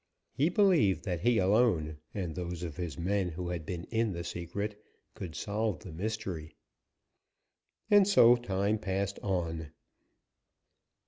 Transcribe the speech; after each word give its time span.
He 0.33 0.49
believed 0.49 1.03
that 1.05 1.19
he 1.21 1.37
alone, 1.37 1.97
and 2.11 2.33
those 2.33 2.63
of 2.63 2.75
his 2.77 2.97
men 2.97 3.29
who 3.29 3.49
had 3.49 3.67
been 3.67 3.83
in 3.91 4.13
the 4.13 4.23
secret, 4.23 4.81
could 5.13 5.35
solve 5.35 5.81
the 5.81 5.91
mystery. 5.91 6.55
And 7.91 8.07
so 8.07 8.35
time 8.35 8.79
passed 8.79 9.19
on. 9.19 9.69